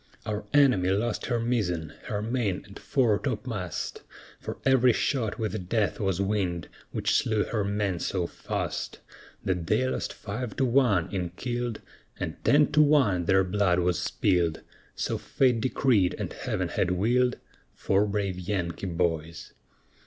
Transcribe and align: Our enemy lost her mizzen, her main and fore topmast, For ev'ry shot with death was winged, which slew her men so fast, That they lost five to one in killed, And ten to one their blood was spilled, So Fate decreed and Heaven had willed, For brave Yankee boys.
Our 0.25 0.45
enemy 0.51 0.89
lost 0.89 1.27
her 1.27 1.39
mizzen, 1.39 1.93
her 2.05 2.23
main 2.23 2.63
and 2.65 2.79
fore 2.79 3.19
topmast, 3.19 4.01
For 4.39 4.57
ev'ry 4.65 4.93
shot 4.93 5.37
with 5.37 5.69
death 5.69 5.99
was 5.99 6.19
winged, 6.19 6.69
which 6.91 7.13
slew 7.13 7.43
her 7.43 7.63
men 7.63 7.99
so 7.99 8.25
fast, 8.25 8.97
That 9.45 9.67
they 9.67 9.87
lost 9.87 10.11
five 10.11 10.55
to 10.55 10.65
one 10.65 11.11
in 11.13 11.29
killed, 11.29 11.81
And 12.19 12.43
ten 12.43 12.71
to 12.71 12.81
one 12.81 13.25
their 13.25 13.43
blood 13.43 13.77
was 13.77 13.99
spilled, 14.01 14.61
So 14.95 15.19
Fate 15.19 15.61
decreed 15.61 16.15
and 16.17 16.33
Heaven 16.33 16.69
had 16.69 16.89
willed, 16.89 17.37
For 17.75 18.03
brave 18.07 18.39
Yankee 18.39 18.87
boys. 18.87 19.53